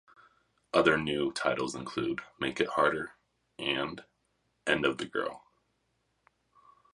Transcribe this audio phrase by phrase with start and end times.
[0.73, 3.11] Other new titles include "Make It Hard"
[3.59, 4.03] and
[4.65, 5.43] "End Of The Girl".